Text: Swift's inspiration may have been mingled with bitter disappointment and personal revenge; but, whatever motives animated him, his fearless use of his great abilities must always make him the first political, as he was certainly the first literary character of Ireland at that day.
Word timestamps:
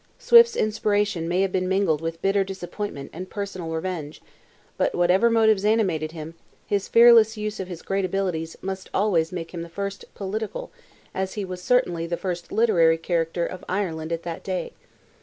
Swift's 0.17 0.55
inspiration 0.55 1.27
may 1.27 1.41
have 1.43 1.51
been 1.51 1.69
mingled 1.69 2.01
with 2.01 2.23
bitter 2.23 2.43
disappointment 2.43 3.11
and 3.13 3.29
personal 3.29 3.69
revenge; 3.69 4.19
but, 4.75 4.95
whatever 4.95 5.29
motives 5.29 5.63
animated 5.63 6.11
him, 6.11 6.33
his 6.65 6.87
fearless 6.87 7.37
use 7.37 7.59
of 7.59 7.67
his 7.67 7.83
great 7.83 8.03
abilities 8.03 8.57
must 8.63 8.89
always 8.95 9.31
make 9.31 9.53
him 9.53 9.61
the 9.61 9.69
first 9.69 10.05
political, 10.15 10.71
as 11.13 11.35
he 11.35 11.45
was 11.45 11.61
certainly 11.61 12.07
the 12.07 12.17
first 12.17 12.51
literary 12.51 12.97
character 12.97 13.45
of 13.45 13.63
Ireland 13.69 14.11
at 14.11 14.23
that 14.23 14.43
day. 14.43 14.73